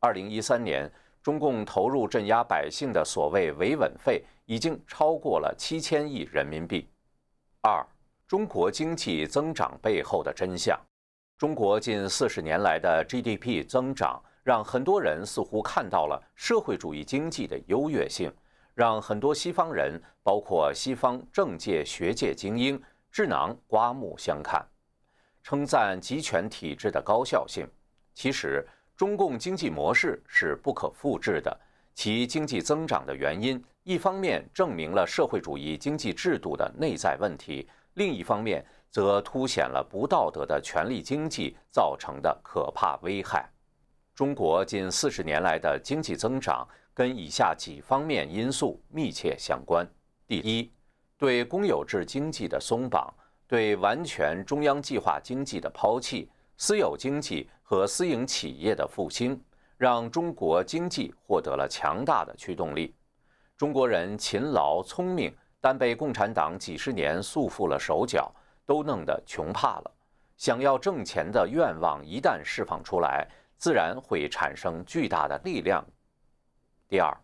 [0.00, 0.86] 二零一三年，
[1.22, 6.86] 中共投入镇压百姓的所谓维稳费已经超过了七千亿人民币。
[7.62, 7.82] 二，
[8.28, 10.78] 中国经济增长背后的真相。
[11.38, 18.32] 中国近四十年来的 GDP 增长，让很多人似乎看到了社会主义经济的优越性，
[18.74, 22.80] 让很多西方人，包括西方政界、学界精英，
[23.10, 24.64] 智囊刮目相看，
[25.42, 27.66] 称赞集权体制的高效性。
[28.14, 28.64] 其实，
[28.96, 31.60] 中共经济模式是不可复制的。
[31.92, 43.50] 其经济增长的原因，一方面证明了社会主义经济制度的内在问题，另一方面则凸显了不道德的权力经济造成的可怕危害。
[44.16, 49.86] 中国近四十年来的经济增长跟以下几方面因素密切相关：
[50.26, 50.72] 第一，
[51.18, 53.12] 对公有制经济的松绑，
[53.46, 56.30] 对完全中央计划经济的抛弃。
[56.56, 59.38] 私有经济和私营企业的复兴，
[59.76, 62.94] 让中国经济获得了强大的驱动力。
[63.58, 69.92] 中国人勤劳聪明，但被共产党几十年束缚了手脚，都弄得穷怕了。
[70.38, 73.28] 想要挣钱的愿望一旦释放出来，
[73.58, 75.84] 自然会产生巨大的力量。
[76.88, 77.16] 第二，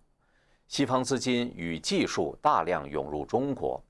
[0.67, 3.83] 西方资金与技术大量涌入中国，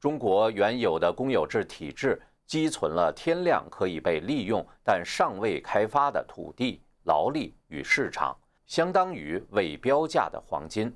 [0.00, 2.20] 中国原有的公有制体制。
[2.46, 10.90] 积存了天量可以被利用但尚未开发的土地、劳力与市场，相当于未标价的黄金。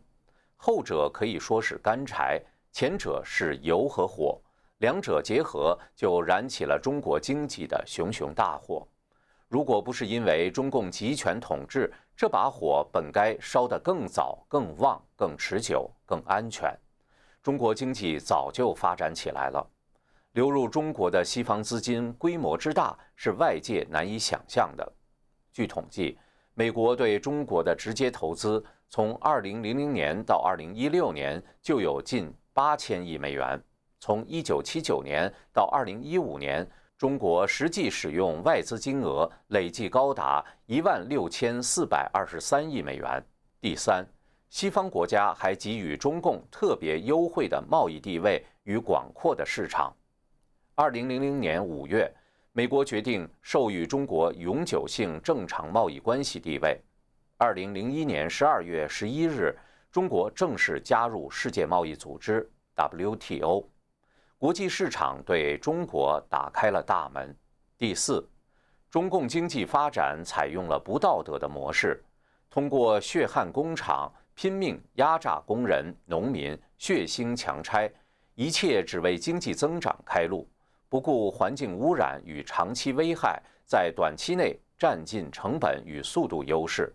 [0.57, 2.41] 后者可以说是干柴，
[2.73, 4.41] 前者是油和火，
[4.79, 8.89] 两者结合就燃起了中国经济的熊熊大火。
[9.53, 16.75] 如果不是因为中共集权统治，这把火本该烧得更早、更旺、更持久、更安全，
[17.43, 19.63] 中国经济早就发展起来了。
[20.33, 24.93] 流入中国的西方资金规模之大是外界难以想象的。
[25.53, 26.19] 据统计，
[26.55, 33.63] 美国对中国的直接投资从2000年到2016年就有近8000亿美元。
[34.01, 36.67] 从1979年到2015年，
[37.03, 43.21] 中国实际使用外资金额累计高达16423亿美元。
[43.61, 44.07] 第三，
[44.49, 49.93] 西方国家还给予中共特别优惠的贸易地位与广阔的市场。
[50.77, 52.09] 二零零零年五月，
[52.53, 56.81] 美国决定授予中国永久性正常贸易关系地位。
[57.37, 59.53] 二零零一年十二月十一日，
[59.91, 63.65] 中国正式加入世界贸易组织 （WTO），
[64.43, 67.33] 国际市场对中国打开了大门。
[67.79, 68.29] 第四，
[68.91, 72.03] 中共经济发展采用了不道德的模式，
[72.51, 77.89] 通过血汗工厂拼命压榨工人、农民，血腥强拆，
[78.35, 80.51] 一切只为经济增长开路。
[80.89, 86.93] 不顾环境污染与长期危害，在短期内占尽成本与速度优势。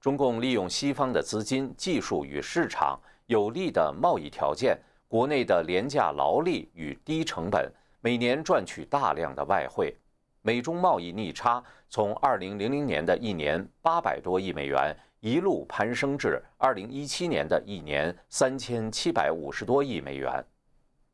[0.00, 9.94] 中共利用西方的资金、技术与市场有利的贸易条件，国内的廉价劳力与低成本，每年赚取大量的外汇。
[10.42, 20.44] 美中贸易逆差从2000年的一年800多亿美元，一路攀升至2017年的一年3750多亿美元。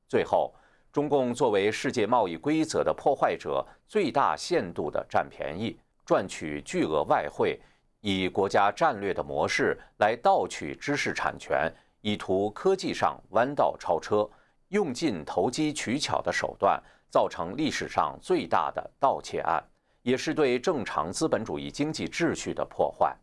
[0.08, 0.54] 最后。
[0.92, 7.60] 中共作为世界贸易规则的破坏者，最大限度地占便宜，赚取巨额外汇，
[8.00, 14.28] 以国家战略的模式来盗取知识产权，以图科技上弯道超车，
[14.68, 19.62] 用尽投机取巧的手段，造成历史上最大的盗窃案，
[20.02, 23.16] 也是对正常资本主义经济秩序的破坏。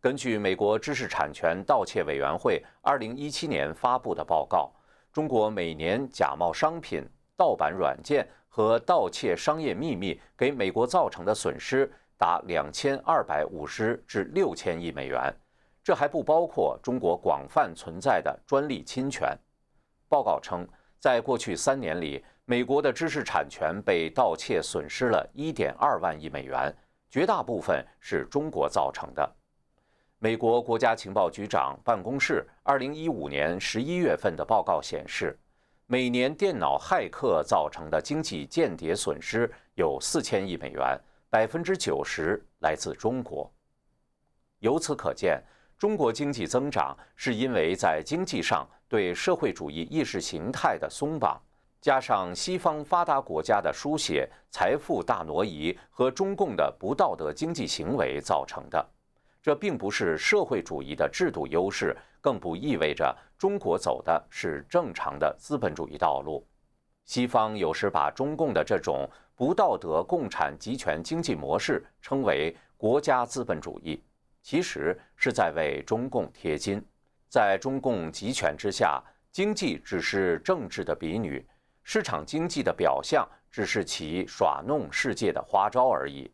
[0.00, 4.72] 根据美国知识产权盗窃委员会2017年发布的报告。
[5.12, 7.06] 中国每年假冒商品、
[7.36, 15.30] 盗版软件和盗窃商业秘密给美国造成的损失达两千二百五十至六千亿美元，
[15.82, 19.36] 这还不包括中国广泛存在的专利侵权。
[20.08, 20.66] 报告称，
[20.98, 26.72] 在过去三年里，美国的知识产权被盗窃损失了一点二万亿美元，
[27.10, 29.36] 绝大部分是中国造成的。
[30.18, 35.36] 美国国家情报局长办公室2015年11月份的报告显示，
[35.86, 40.96] 每年电脑骇客造成的经济间谍损失有4000亿美元
[41.28, 43.52] 百分之九十来自中国。
[44.60, 45.42] 由此可见，
[45.82, 51.42] 中国经济增长是因为在经济上对社会主义意识形态的松绑，
[51.80, 58.88] 加上西方发达国家的书写、财富大挪移和中共的不道德经济行为造成的。
[59.42, 66.46] 这并不是社会主义的制度优势，更不意味着中国走的是正常的资本主义道路。
[67.06, 74.00] 西方有时把中共的这种不道德共产集权经济模式称为国家资本主义，
[74.42, 76.84] 其实是在为中共贴金。
[77.28, 81.46] 在中共集权之下，经济只是政治的婢女，
[81.82, 86.30] 市场经济的表象只是其耍弄世界的花招而已。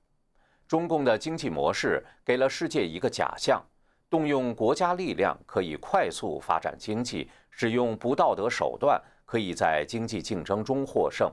[0.66, 3.64] 中共的经济模式给了世界一个假象：
[4.11, 11.32] 动用国家力量可以快速发展经济，使用不道德手段可以在经济竞争中获胜。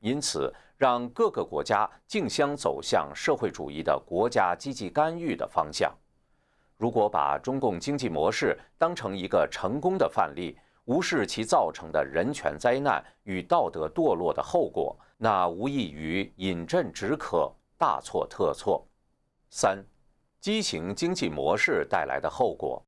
[0.00, 5.92] 因此，让各个国家竞相走向社会主义的国家积极干预的方向。
[6.76, 18.86] 如果把中共经济模式当成一个成功的范例，无视其造成的人权灾难与道德堕落的后果，那无异于饮鸩止渴，大错特错。
[19.50, 19.82] 三，
[20.40, 22.82] 畸形经济模式带来的后果。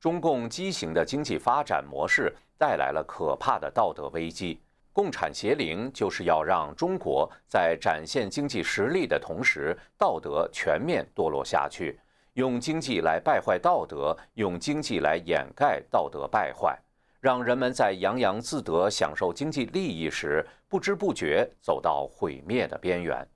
[0.00, 4.60] 中共畸形的经济发展模式带来了可怕的道德危机。
[4.92, 11.98] 共产邪灵就是要让中国在展现经济实力的同时，道德全面堕落下去，
[12.34, 16.76] 用经济来败坏道德，用经济来掩盖道德败坏。
[17.20, 23.26] 让人们在洋洋自得享受经济利益时，不知不觉走到毁灭的边缘。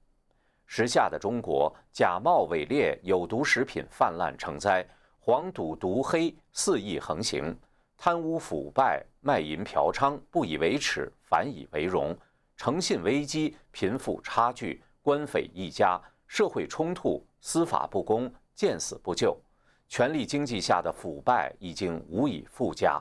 [0.66, 4.86] 时下的中国，假冒伪劣、有毒食品泛滥成灾，
[5.18, 7.56] 黄赌毒黑肆意横行，
[7.96, 12.14] 贪污腐败、卖淫嫖娼不以为耻，反以为荣，
[12.56, 19.40] 诚信危机、贫富差距、官匪一家、社会冲突、司法不公、见死不救，
[19.86, 23.00] 权力经济下的腐败已经无以复加。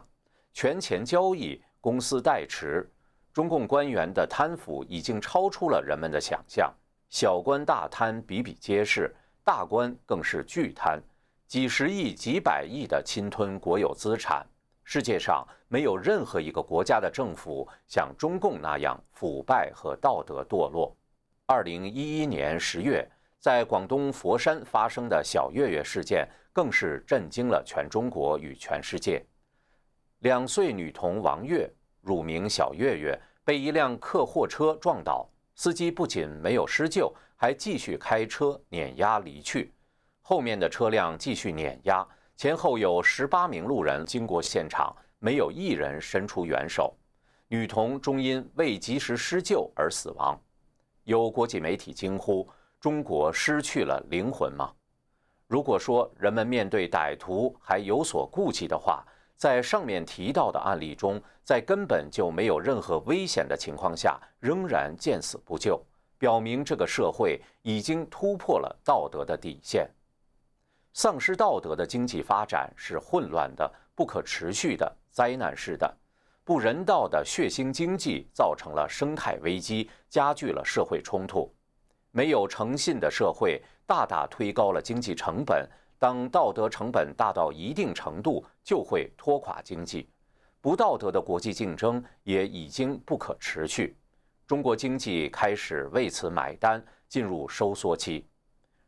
[0.54, 2.88] 权钱交易、公司代持，
[3.34, 6.72] 中共官员的贪腐已经超出了人们的想象。
[7.10, 9.12] 小官大贪比比皆是，
[9.44, 11.02] 大官更是巨贪，
[11.48, 14.46] 几十亿、几百亿的侵吞国有资产。
[14.84, 20.96] 世界上没有任何一个国家的政府像中共那样腐败和道德堕落。
[21.48, 29.24] 二零一一年十月，在广东佛山发生的小月月事件，更是震惊了全中国与全世界。
[30.20, 31.70] 两岁女童王月，
[32.02, 39.72] 乳名小月月，被一辆客货车撞倒，司机不仅没有施救，还继续开车碾压离去。
[40.22, 46.94] 后面的车辆继续碾压，前后有十八名路人经过现场，没有一人伸出援手。
[47.48, 50.38] 女童终因未及时施救而死亡。
[51.04, 52.46] 有国际媒体惊呼
[52.80, 54.72] ：“中国失去了灵魂吗？”
[55.48, 59.06] 如果说人们面对歹徒还有所顾忌的话，
[59.38, 65.82] 在上面提到的案例中，在根本就没有任何危险的情况下，仍然见死不救，
[66.18, 69.90] 表明这个社会已经突破了道德的底线。
[70.94, 75.96] 丧失道德的经济发展是混乱的、不可持续的、灾难式的、
[76.44, 81.54] 不人道的血腥经济，造成了生态危机，加剧了社会冲突。
[82.12, 85.68] 没有诚信的社会，大大推高了经济成本。
[86.00, 90.08] 当道德成本大到一定程度，就会拖垮经济。
[90.62, 93.98] 不道德的国际竞争也已经不可持续，
[94.46, 98.28] 中国经济开始为此买单，进入收缩期。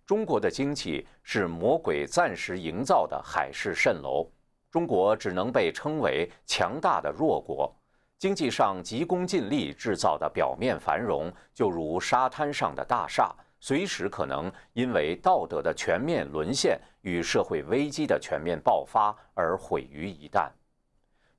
[0.05, 4.27] 中国的经济是魔鬼暂时营造的海市蜃楼，
[4.69, 7.75] 中国只能被称为强大的弱国。
[8.19, 13.33] 经济上急功近利制造的表面繁荣，就如沙滩上的大厦。
[13.61, 20.49] 随时可能因为道德的全面沦陷与社会危机的全面爆发而毁于一旦。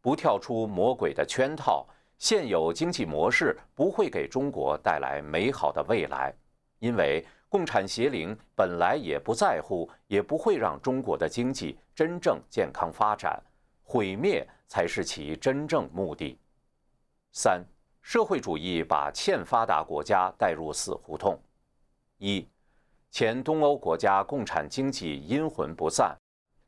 [0.00, 6.34] 不跳出魔鬼的圈套，现有经济模式不会给中国带来美好的未来。
[6.78, 13.38] 因为共产邪灵本来也不在乎，也不会让中国的经济真正健康发展，
[13.82, 16.38] 毁灭才是其真正目的。
[17.32, 17.64] 三，
[18.02, 21.40] 社会主义把欠发达国家带入死胡同。
[22.18, 22.46] 一，
[23.10, 26.16] 前东欧国家共产经济阴魂不散。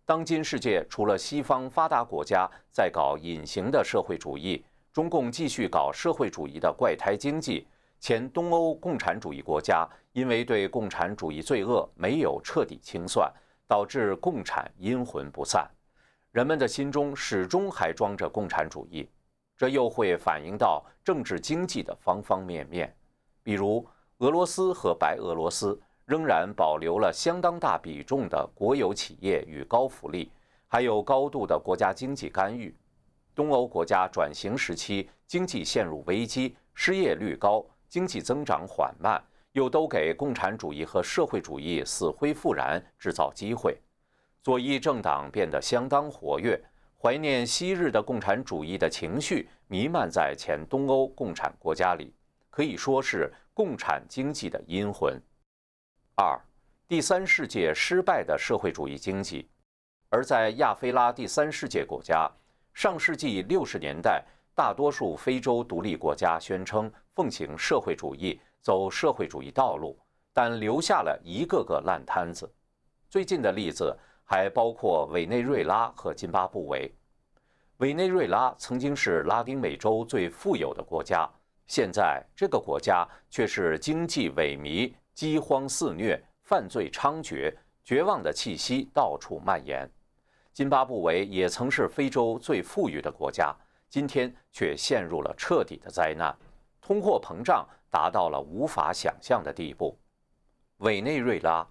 [0.05, 7.67] 当今世界除了西方发达国家在搞隐形的社会主义，中共继续搞社会主义的怪胎经济。
[7.99, 13.33] 前东欧共产主义国家因为对共产主义罪恶没有彻底清算，
[13.67, 15.69] 导致共产阴魂不散。
[16.31, 19.09] 人们的心中始终还装着共产主义，
[19.63, 22.93] 这又会反映到政治经济的方方面面，
[23.45, 23.87] 比如。
[24.19, 30.31] 俄罗斯和白俄罗斯仍然保留了相当大比重的国有企业与高福利，
[30.67, 32.75] 还有高度的国家经济干预。
[33.37, 39.21] 东欧国家转型时期经济陷入危机，失业率高，经济增长缓慢，
[39.53, 43.77] 又都给共产主义和社会主义死灰复燃制造机会。
[44.41, 46.61] 左翼政党变得相当活跃，
[47.03, 52.15] 怀念昔日的共产主义的情绪弥漫在前东欧共产国家里，
[52.49, 53.33] 可以说是。
[53.55, 55.21] 共产经济的阴魂。
[56.15, 56.41] 二，
[56.89, 59.47] 第三世界失败的社会主义经济。
[60.09, 62.31] 而在亚非拉第三世界国家，
[62.73, 64.25] 上世纪六十年代
[64.55, 69.99] 大多数非洲独立国家宣称奉行社会主义，走社会主义道路，
[70.33, 72.51] 但留下了一个个烂摊子。
[73.11, 73.95] 最近的例子
[74.33, 76.91] 还包括委内瑞拉和津巴布韦。
[77.81, 81.29] 委内瑞拉曾经是拉丁美洲最富有的国家，
[81.67, 87.55] 现在这个国家却是经济萎靡、饥荒肆虐、犯罪猖獗、
[87.85, 89.87] 绝望的气息到处蔓延。
[90.55, 93.55] 津巴布韦也曾是非洲最富裕的国家，
[93.91, 96.35] 今天却陷入了彻底的灾难，
[96.81, 99.95] 通货膨胀达到了无法想象的地步。
[100.79, 101.69] 委内瑞拉，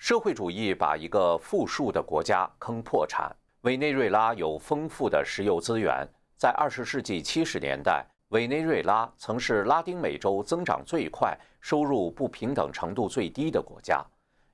[0.00, 3.30] 社会主义把一个富庶的国家坑破产。
[3.60, 14.02] 委内瑞拉有丰富的石油资源，在二十世纪七十年代，委内瑞拉曾是拉丁美洲增长最快、收入不平等程度最低的国家，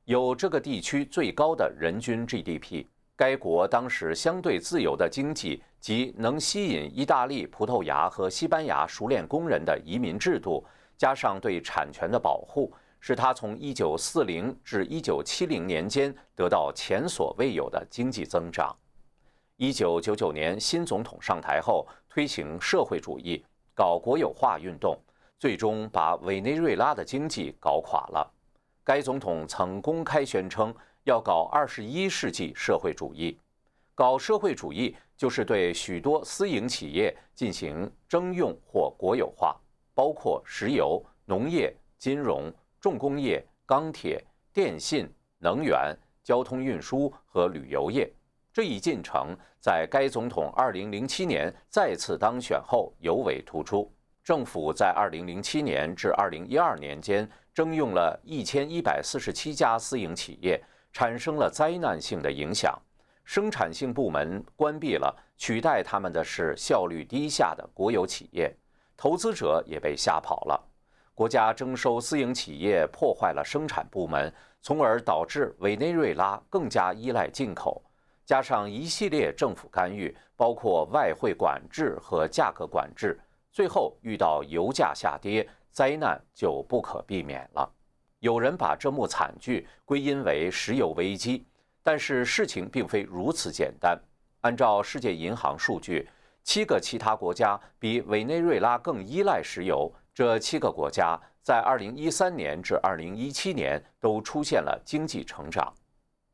[0.07, 2.85] 有这个地区最高的人均 GDP。
[3.15, 10.67] 该国当时相对自由的经济及能吸引意大利、葡萄牙和西班牙熟练工人的移民制度，
[10.97, 12.75] 加上对产权的保护，
[13.07, 18.77] 是他从1940至1970年间得到前所未有的经济增长。
[19.59, 23.45] 1999年新总统上台后，推行社会主义，
[23.77, 24.99] 搞国有化运动，
[25.39, 28.29] 最终把委内瑞拉的经济搞垮了。
[28.83, 30.75] 该总统曾公开宣称。
[31.05, 33.39] 要搞二十一世纪社会主义，
[33.95, 39.57] 搞社会主义就是对许多私营企业进行征用或国有化，
[39.95, 42.53] 包括石油、农业、金融、
[42.87, 48.09] 重工业、钢铁、电信、能源、交通运输和旅游业。
[48.53, 53.93] 这一进程在该总统2007年再次当选后尤为突出。
[54.23, 60.63] 政府在2007年至2012年间征用了一千一百四十七家私营企业。
[60.93, 62.81] 产生了灾难性的影响，
[63.25, 68.57] 生产性部门关闭了，取代他们的是效率低下的国有企业，
[68.97, 70.76] 投资者也被吓跑了。
[71.17, 77.83] 国家征收私营企业，破坏了生产部门，从而导致委内瑞拉更加依赖进口，
[78.27, 83.19] 加上一系列政府干预，包括外汇管制和价格管制，
[83.51, 87.67] 最后遇到油价下跌，灾难就不可避免了。
[88.19, 91.47] 有人把这幕惨剧归因为石油危机，
[91.83, 93.99] 但是事情并非如此简单。
[94.43, 96.07] 按照世界银行数据，
[96.43, 99.91] 七个其他国家比委内瑞拉更依赖石油。
[100.17, 105.71] 这七个国家在2013年至2017年都出现了经济成长。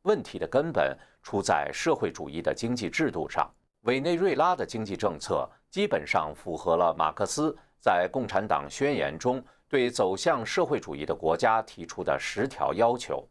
[0.03, 3.53] 问题的根本出在社会主义的经济制度上。
[3.81, 9.43] 委内瑞拉的经济政策基本上符合了马克思在《共产党宣言》中。
[9.67, 13.27] 对走向社会主义的国家提出的十条要求，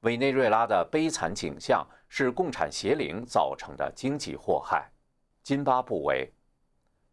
[0.00, 4.90] 委内瑞拉的悲惨景象是共产邪灵造成的经济祸害。
[5.42, 6.32] 津巴布韦，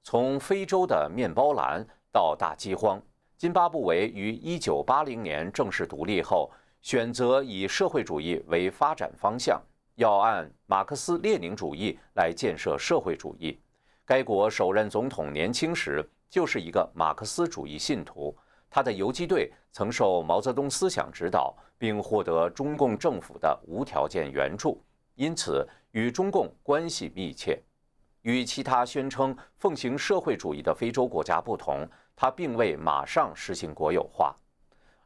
[0.01, 3.01] 从非洲的面包篮到大饥荒，
[3.38, 6.51] 津巴布韦于1980年正式独立后，
[6.82, 9.62] 选择以社会主义为发展方向，
[9.95, 13.60] 要按马克思列宁主义来建设社会主义。
[14.05, 18.36] 该国首任总统年轻时就是一个马克思主义信徒。
[18.72, 24.84] 他的游击队曾受毛泽东思想指导，并获得中共政府的无条件援助，
[25.16, 27.60] 因此与中共关系密切。
[28.22, 34.36] 与其他宣称奉行社会主义的非洲国家不同，他并未马上实行国有化。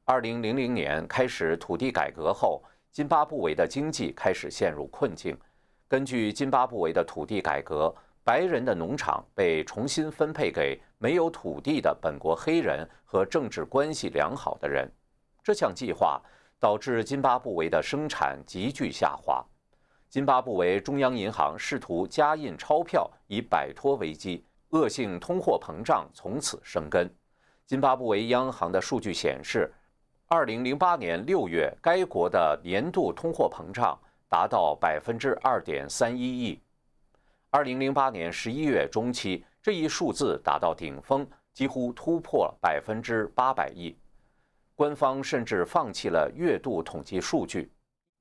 [0.06, 5.38] 二零零零年开始土地改革后，津巴布韦的经济开始陷入困境。
[5.88, 7.94] 根据津巴布韦的土地改革。
[8.26, 14.90] 白人的农场被重新分配给没有土地的本国黑人和政治关系良好的人。
[15.44, 16.22] 这项计划
[16.58, 19.46] 导致津巴布韦的生产急剧下滑。
[20.14, 27.12] 津巴布韦中央银行试图加印钞票以摆脱危机，恶性通货膨胀从此生根。
[27.66, 29.74] 津巴布韦央行的数据显示
[30.28, 34.00] ，2008年6月，该国的年度通货膨胀
[34.30, 36.62] 达到2.31亿。
[37.50, 43.98] 二零零八年十一月中期，这一数字达到顶峰，几乎突破百分之八百亿。
[44.76, 47.72] 官方甚至放弃了月度统计数据。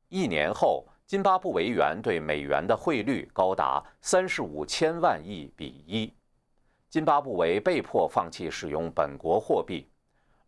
[0.09, 6.10] 一年后，津巴布韦元对美元的汇率高达三十五千万亿比一，
[6.88, 9.86] 津巴布韦被迫放弃使用本国货币。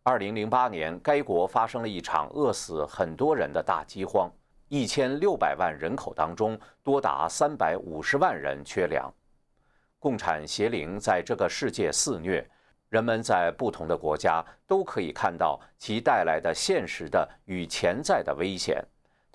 [0.01, 4.27] 二零零八年，该国发生了一场饿死很多人的大饥荒。
[4.67, 9.13] 一千六百万人口当中，多达三百五十万人缺粮。
[9.99, 12.43] 共产邪灵在这个世界肆虐，
[12.89, 18.83] 人们在不同的国家都可以看到其带来的现实的与潜在的危险。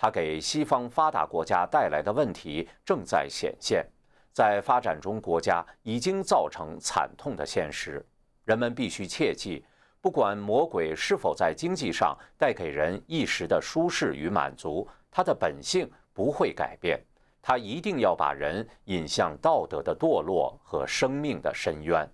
[0.03, 3.86] 它给西方发达国家带来的问题正在显现，
[4.32, 8.03] 在发展中国家已经造成惨痛的现实。
[8.46, 9.62] 人们必须切记，
[10.01, 16.98] 不管魔鬼是否在经济上带给人一时的舒适与满足，它的本性不会改变。
[17.42, 22.09] 它一定要把人引向道德的堕落和生命的深渊。